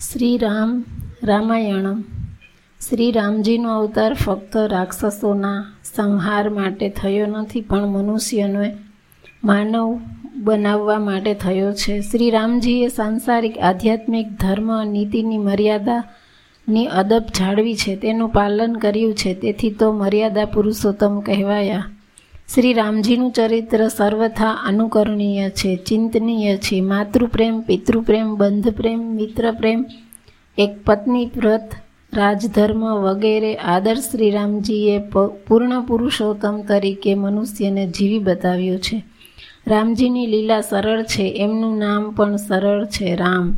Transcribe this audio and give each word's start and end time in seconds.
શ્રી 0.00 0.38
રામ 0.38 0.84
રામાયણમ. 1.22 2.00
શ્રી 2.88 3.12
રામજીનો 3.12 3.78
અવતાર 3.78 4.14
ફક્ત 4.14 4.56
રાક્ષસોના 4.56 5.66
સંહાર 5.94 6.48
માટે 6.48 6.88
થયો 6.88 7.26
નથી, 7.26 7.60
પણ 7.60 7.86
મનુષ્યને 7.86 8.76
માનવ 9.44 10.00
બનાવવા 10.36 10.98
માટે 10.98 11.34
થયો 11.34 11.72
છે. 11.72 12.00
શ્રી 12.00 12.30
રામજીએ 12.30 12.88
સાંસારિક, 12.88 13.58
આધ્યાત્મિક, 13.58 14.28
ધર્મ 14.28 14.84
નીતિની 14.84 15.38
મર્યાદાની 15.38 16.86
અદબ 16.86 17.22
જાળવી 17.38 17.76
છે. 17.76 17.96
તેનું 17.96 18.28
પાલન 18.28 18.72
કર્યું 18.72 19.14
છે. 19.14 19.34
તેથી 19.34 19.70
તો 19.70 19.92
મર્યાદા 19.92 20.44
પુરુષોત્તમ 20.44 21.20
કહેવાયા. 21.20 21.90
શ્રી 22.54 22.72
રામજીનું 22.72 23.32
ચરિત્ર 23.32 23.88
સર્વથા 23.88 24.50
અનુકરણીય 24.50 25.50
છે, 25.50 25.76
ચિંતનીય 25.76 26.56
છે. 26.56 26.80
માતૃપ્રેમ, 26.80 27.60
પિતૃપ્રેમ, 27.60 28.34
બંધપ્રેમ, 28.34 29.00
મિત્રપ્રેમ, 29.14 29.86
એક 30.58 30.70
પત્ની 30.84 31.26
વ્રત, 31.36 31.70
રાજધર્મ 32.12 32.84
વગેરે 32.94 33.56
આદર્શ 33.56 34.00
શ્રી 34.00 34.30
રામજીએ 34.30 34.98
પૂર્ણ 35.48 35.80
પુરુષોત્તમ 35.80 36.62
તરીકે 36.62 37.14
મનુષ્યને 37.14 37.86
જીવી 37.86 38.18
બતાવ્યું 38.18 38.80
છે. 38.80 39.02
રામજીની 39.66 40.26
લીલા 40.26 40.60
સરળ 40.60 41.02
છે, 41.02 41.34
એમનું 41.36 41.78
નામ 41.78 42.10
પણ 42.10 42.36
સરળ 42.36 42.84
છે, 42.86 43.16
રામ. 43.16 43.56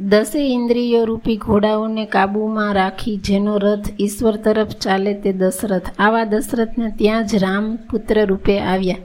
દસે 0.00 0.52
ઇન્દ્રિયો 0.52 1.04
રૂપી 1.04 1.36
ઘોડાઓને 1.36 2.06
કાબૂમાં 2.06 2.74
રાખી 2.74 3.16
જેનો 3.16 3.58
રથ 3.58 4.00
ઈશ્વર 4.00 4.36
તરફ 4.36 4.68
ચાલે 4.68 5.14
તે 5.14 5.32
દશરથ. 5.32 5.82
આવા 5.98 6.24
દશરથને 6.24 6.92
ત્યાં 6.98 7.26
જ 7.26 7.34
રામ 7.34 7.76
પુત્ર 7.76 8.26
રૂપે 8.26 8.60
આવ્યા. 8.60 8.96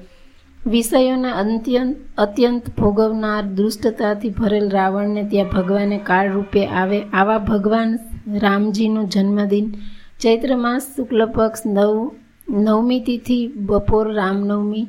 વિષયોના 0.67 1.31
અત્યંત 1.31 1.97
અત્યંત 2.17 2.69
ભોગવનાર 2.79 3.43
દુષ્ટતાથી 3.43 4.29
ભરેલ 4.29 4.69
રાવણને 4.69 5.23
ત્યાં 5.23 5.47
ભગવાને 5.47 5.97
કાળ 5.97 6.31
રૂપે 6.31 6.66
આવે. 6.66 7.02
આવા 7.02 7.38
ભગવાન 7.38 7.99
રામજીનો 8.28 9.03
જન્મદિન, 9.03 9.73
ચૈત્ર 10.22 10.55
માસ 10.55 10.81
શુક્લ 10.95 11.25
પક્ષ 11.25 11.61
નવ, 11.66 12.11
નવમી 12.50 13.00
તિથિ, 13.00 13.47
બપોર 13.47 14.13
રામનવમી, 14.13 14.88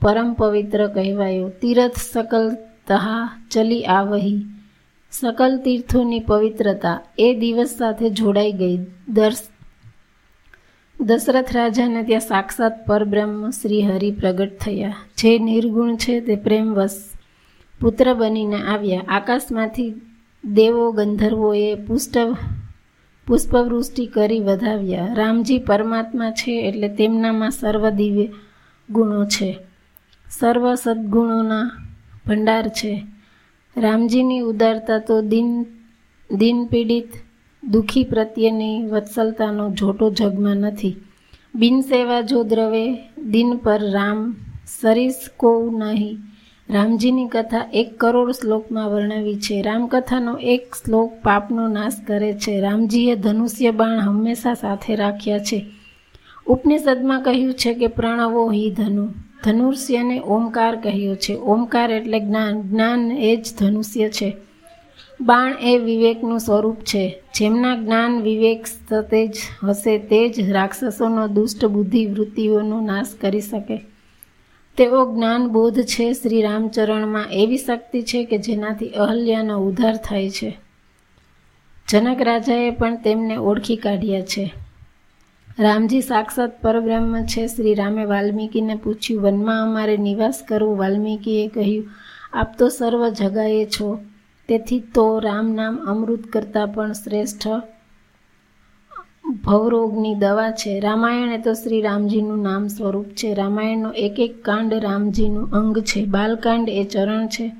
પરમ 0.00 0.32
પવિત્ર 0.32 0.86
કહેવાયો. 0.86 1.48
તીરથ 1.48 1.96
સકલ 1.96 2.56
તહા 2.86 3.42
ચલી 3.50 3.84
આવહી. 3.84 4.44
સકલ 5.10 5.58
તીર્થોની 5.64 6.20
પવિત્રતા 6.20 7.00
એ 7.18 7.34
દિવસ 7.34 7.68
સાથે 7.68 8.10
જોડાઈ 8.10 8.52
ગઈ. 8.52 8.78
દર્શ 9.08 9.36
દશરથ 11.00 11.56
રાજાને 11.56 12.02
ત્યાં 12.02 12.20
સાક્ષાત 12.20 12.86
પરબ્રહ્મ 12.86 13.50
શ્રી 13.50 13.82
હરિ 13.82 14.10
પ્રગટ 14.10 14.58
થયા. 14.58 14.94
જે 15.18 15.38
નિર્ગુણ 15.38 15.96
છે 15.96 16.20
તે 16.20 16.36
પ્રેમવશ 16.36 16.90
પુત્ર 17.80 18.14
બનીને 18.14 18.62
આવ્યા. 18.62 19.02
આકાશમાંથી 19.08 19.94
દેવો 20.44 20.92
ગંધર્વોએ 20.92 21.74
પુષ્ટ 21.74 22.18
પુષ્પવૃષ્ટિ 23.26 24.06
કરી 24.06 24.40
વધાવ્યા. 24.40 25.08
રામજી 25.14 25.58
પરમાત્મા 25.58 26.30
છે 26.30 26.68
એટલે 26.68 26.88
તેમનામાં 26.88 27.50
સર્વ 27.50 27.90
દિવ્ય 27.90 28.28
ગુણો 28.90 29.24
છે. 29.24 29.58
સર્વ 30.30 30.74
સદગુણોના 30.74 31.70
ભંડાર 32.26 32.68
છે. 32.68 33.06
રામજીની 33.76 34.40
ઉદારતા 34.40 34.98
તો 34.98 35.20
દિન 35.20 35.66
દિન 36.30 36.66
પીડિત, 36.66 37.08
દુઃખી 37.70 38.04
પ્રત્યેની 38.04 38.86
વત્સલતાનો 38.86 39.70
જોટો 39.70 40.10
જગમાં 40.10 40.56
નથી. 40.56 40.96
બિનસેવા 41.54 42.20
જો 42.20 42.42
દ્રવે, 42.42 42.94
દિન 43.18 43.56
પર 43.56 43.90
રામ 43.90 44.36
સરીસ 44.80 45.14
કોવ 45.36 45.78
નહીં. 45.78 46.18
રામજીની 46.70 47.28
કથા 47.28 47.70
એક 47.72 47.98
કરોડ 47.98 48.30
શ્લોકમાં 48.30 48.90
વર્ણવી 48.90 49.36
છે. 49.36 49.62
રામકથાનો 49.62 50.36
એક 50.36 50.74
શ્લોક 50.74 51.12
પાપનો 51.22 51.68
નાશ 51.68 51.92
કરે 52.06 52.32
છે. 52.32 52.60
રામજીએ 52.60 53.14
ધનુષ્ય 53.14 53.70
બાણ 53.70 54.00
હંમેશા 54.00 54.54
સાથે 54.54 54.96
રાખ્યા 54.96 55.38
છે. 55.38 55.66
ઉપનિષદમાં 56.46 57.22
કહ્યું 57.22 57.54
છે 57.54 57.74
કે 57.74 57.86
પ્રણવો 57.86 58.50
હિ 58.50 58.70
ધનુ. 58.70 59.08
ધનુષ્યને 59.44 60.20
ઓમકાર 60.20 60.80
કહ્યો 60.80 61.14
છે. 61.14 61.34
ઓમકાર 61.34 61.90
એટલે 61.90 62.20
જ્ઞાન. 62.20 62.62
જ્ઞાન 62.62 63.12
એ 63.12 63.36
જ 63.36 63.46
ધનુષ્ય 63.58 64.08
છે. 64.08 64.36
બાણ 65.20 65.54
એ 65.62 65.78
વિવેકનું 65.78 66.38
સ્વરૂપ 66.38 66.76
છે. 66.76 67.22
જેમના 67.34 67.76
જ્ઞાન 67.76 68.22
વિવેક 68.22 68.66
સતે 68.66 69.26
જ 69.26 69.34
હશે, 69.64 69.98
તે 69.98 70.28
જ 70.28 70.50
રાક્ષસોનો 70.50 71.28
દુષ્ટ 71.28 71.64
બુદ્ધિ 71.64 72.06
વૃત્તિઓનો 72.06 72.80
નાશ 72.80 73.06
કરી 73.20 73.40
શકે. 73.40 73.76
તેઓ 74.76 75.14
જ્ઞાન 75.14 75.48
બોધ 75.48 75.80
છે 75.82 76.12
શ્રી 76.12 76.42
રામચરણમાં. 76.42 77.26
એવી 77.32 77.56
શક્તિ 77.56 78.02
છે 78.02 78.24
કે 78.24 78.38
જેનાથી 78.38 78.88
અહલ્યાનો 78.88 79.58
ઉદ્ધાર 79.58 79.96
થાય 79.96 80.30
છે. 80.30 80.58
જનક 81.88 82.22
રાજાએ 82.22 82.70
પણ 82.70 82.96
તેમને 82.96 83.36
ઓળખી 83.36 83.76
કાઢ્યા 83.76 84.20
છે. 84.20 84.54
રામજી 85.58 86.00
સાક્ષાત 86.00 86.62
પરબ્રહ્મ 86.62 87.24
છે. 87.24 87.46
શ્રી 87.46 87.74
રામે 87.74 88.04
વાલ્મીકીને 88.04 88.74
પૂછ્યું, 88.74 89.22
વનમાં 89.22 89.62
અમારે 89.62 89.96
નિવાસ 89.96 90.42
કરવું? 90.48 90.78
વાલ્મીકીએ 90.78 91.48
કહ્યું, 91.48 91.88
આપ 92.32 92.58
તો 92.58 92.68
સર્વ 92.68 93.08
જગાએ 93.08 93.64
છો. 93.64 94.00
તેથી 94.48 94.80
તો 94.80 95.18
રામ 95.18 95.52
નામ 95.52 95.76
અમૃત 95.76 96.24
કરતાં 96.24 96.68
પણ 96.68 96.92
શ્રેષ્ઠ 96.92 97.48
ભવરોગની 99.44 100.14
દવા 100.14 100.50
છે. 100.50 100.80
રામાયણ 100.80 101.32
એ 101.32 101.38
તો 101.38 101.52
શ્રી 101.52 101.82
રામજીનું 101.82 102.42
નામ 102.42 102.66
સ્વરૂપ 102.66 103.04
છે. 103.04 103.34
રામાયણનો 103.34 103.90
એક 103.90 104.20
એક 104.20 104.44
કાંડ 104.44 104.74
રામજીનું 104.74 105.50
અંગ 105.50 105.78
છે. 105.78 106.04
બાલકાંડ 106.04 106.68
એ 106.68 106.84
ચરણ 106.84 107.26
છે. 107.26 107.52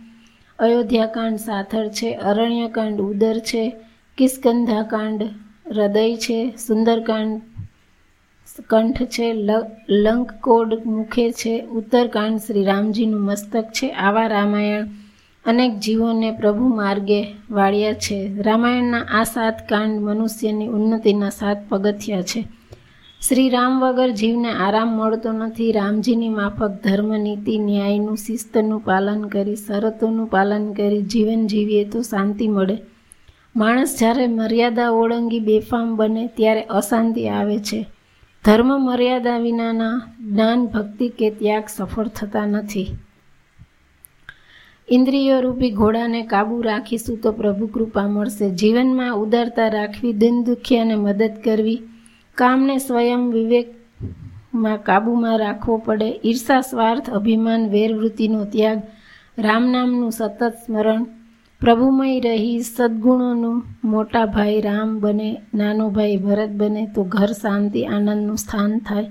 અયોધ્યાકાંડ 0.58 1.36
સાથળ 1.36 1.88
છે. 1.88 2.14
અરણ્યકાંડ 2.14 3.00
ઉદર 3.00 3.38
છે. 3.38 3.76
કિસ્કંધાકાંડ 4.18 5.22
હૃદય 5.66 6.16
છે. 6.16 6.54
સુંદરકાંડ 6.66 7.40
કંઠ 8.66 9.02
છે 9.02 9.32
લંકકોડ 9.88 10.74
મુખે 10.86 11.30
છે, 11.30 11.66
ઉત્તરકાંડ 11.66 12.38
શ્રી 12.38 12.64
રામજીનું 12.64 13.20
મસ્તક 13.20 13.64
છે. 13.64 13.88
આવા 13.88 14.26
રામાયણ 14.26 14.86
અનેક 15.44 15.78
જીવોને 15.78 16.30
પ્રભુ 16.30 16.66
માર્ગે 16.66 17.26
વાળ્યા 17.50 17.92
છે. 17.92 18.42
રામાયણના 18.42 18.98
આ 18.98 19.22
સાત 19.22 19.68
કાંડ 19.68 20.00
મનુષ્યની 20.00 20.66
ઉન્નતિના 20.66 21.30
સાત 21.30 21.68
પગથિયા 21.68 22.22
છે. 22.22 22.44
શ્રી 23.28 23.48
રામ 23.48 23.80
વગર 23.80 24.10
જીવને 24.10 24.48
આરામ 24.48 24.88
મળતો 24.88 25.32
નથી. 25.32 25.72
રામજીની 25.72 26.28
માફક 26.28 26.70
ધર્મ, 26.84 27.16
નીતિ, 27.16 27.58
ન્યાયનું, 27.58 28.16
શિસ્તનું 28.16 28.80
પાલન 28.80 29.24
કરી, 29.24 29.56
શરતોનું 29.56 30.26
પાલન 30.26 30.72
કરી 30.72 31.02
જીવન 31.02 31.46
જીવીએ 31.46 31.84
તો 31.84 32.02
શાંતિ 32.02 32.48
મળે. 32.48 32.78
માણસ 33.56 33.98
જ્યારે 33.98 34.26
મર્યાદા 34.26 34.90
ઓળંગી 34.90 35.40
બેફામ 35.40 35.96
બને 35.96 36.26
ત્યારે 36.26 36.62
અશાંતિ 36.62 37.28
આવે 37.28 37.58
છે. 37.58 37.86
ધર્મ 38.44 38.86
મર્યાદા 38.86 39.38
વિનાના 39.38 40.02
જ્ઞાન 40.20 40.66
ભક્તિ 40.66 41.08
કે 41.08 41.30
ત્યાગ 41.30 41.64
સફળ 41.68 42.06
થતા 42.06 42.46
નથી. 42.46 42.86
ઇન્દ્રિયો 44.90 45.40
રૂપી 45.40 45.70
ઘોડાને 45.70 46.22
કાબૂ 46.22 46.62
રાખીશું 46.62 47.18
તો 47.20 47.32
પ્રભુ 47.32 47.66
કૃપા 47.66 48.06
મળશે. 48.06 48.50
જીવનમાં 48.50 49.14
ઉદારતા 49.14 49.68
રાખવી, 49.68 50.12
દિન 50.12 50.44
દુખિયાને 50.44 50.94
મદદ 50.94 51.32
કરવી, 51.44 51.82
કામને 52.34 52.78
સ્વયં 52.78 53.28
વિવેકમાં 53.32 54.78
કાબૂમાં 54.82 55.38
રાખવો 55.38 55.76
પડે. 55.76 56.20
ઈર્ષા, 56.24 56.60
સ્વાર્થ, 56.60 57.10
અભિમાન, 57.10 57.68
વેરવૃત્તિનો 57.68 58.44
ત્યાગ, 58.44 58.82
રામ 59.38 59.70
નામનું 59.72 60.10
સતત 60.10 60.52
સ્મરણ 60.66 61.06
પ્રભુમય 61.60 62.20
રહી, 62.20 62.60
સદ્ગુણોનું 62.60 63.62
મોટા 63.84 64.26
ભાઈ 64.26 64.60
રામ 64.60 65.00
બને, 65.00 65.40
નાનો 65.54 65.90
ભાઈ 65.90 66.16
ભરત 66.16 66.50
બને, 66.50 66.86
તો 66.94 67.04
ઘર 67.04 67.26
શાંતિ, 67.26 67.86
આનંદનું 67.86 68.36
સ્થાન 68.36 68.78
થાય. 68.78 69.10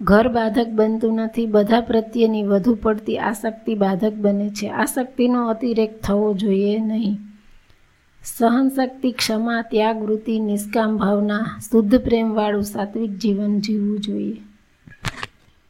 ઘર 0.00 0.28
બાધક 0.28 0.66
બનતું 0.68 1.14
નથી, 1.14 1.46
બધા 1.46 1.80
પ્રત્યેની 1.80 2.42
વધુ 2.42 2.74
પડતી 2.74 3.18
આસક્તિ 3.18 3.74
બાધક 3.74 4.12
બને 4.12 4.48
છે. 4.48 4.68
આસક્તિનો 4.68 5.48
અતિરેક 5.48 6.02
થવો 6.02 6.34
જોઈએ 6.34 6.78
નહીં. 6.78 7.18
સહનશક્તિ, 8.24 9.12
ક્ષમા, 9.12 9.62
ત્યાગ, 9.62 10.02
વૃત્તિ, 10.02 10.40
નિષ્કામ 10.40 10.96
ભાવના, 10.96 11.46
શુદ્ધ 11.70 12.04
પ્રેમવાળું 12.04 12.62
સાત્વિક 12.62 13.10
જીવન 13.10 13.60
જીવવું 13.60 14.00
જોઈએ. 14.00 14.36